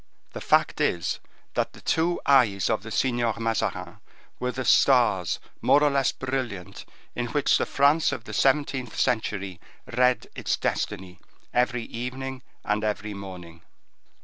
[0.33, 1.19] The fact is,
[1.53, 3.99] that the two eyes of the Signor Mazarin
[4.39, 6.85] were the stars more or less brilliant
[7.15, 9.61] in which the France of the seventeenth century
[9.95, 11.19] read its destiny
[11.53, 13.61] every evening and every morning.